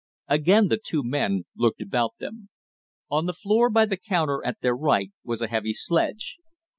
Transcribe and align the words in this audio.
Again 0.27 0.69
the 0.69 0.79
two 0.83 1.03
men 1.03 1.43
looked 1.55 1.79
about 1.79 2.15
them. 2.19 2.49
On 3.11 3.27
the 3.27 3.33
floor 3.37 3.69
by 3.69 3.85
the 3.85 3.97
counter 3.97 4.41
at 4.43 4.59
their 4.61 4.75
right 4.75 5.11
was 5.23 5.43
a 5.43 5.47
heavy 5.47 5.73
sledge. 5.73 6.37